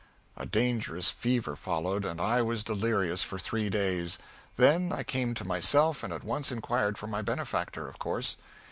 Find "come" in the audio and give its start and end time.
5.03-5.35